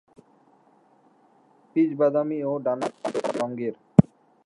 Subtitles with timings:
[1.71, 3.75] পিঠ বাদামি ও ডানার প্রান্ত তামাটে রঙের।